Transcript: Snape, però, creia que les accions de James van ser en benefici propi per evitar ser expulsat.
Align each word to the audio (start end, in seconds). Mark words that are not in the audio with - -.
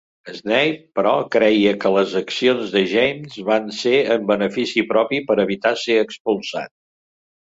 Snape, 0.35 0.79
però, 0.99 1.09
creia 1.33 1.73
que 1.83 1.89
les 1.95 2.13
accions 2.21 2.71
de 2.77 2.81
James 2.93 3.37
van 3.51 3.69
ser 3.81 3.93
en 4.15 4.25
benefici 4.31 4.85
propi 4.93 5.19
per 5.29 5.37
evitar 5.47 5.77
ser 5.83 6.01
expulsat. 6.07 6.73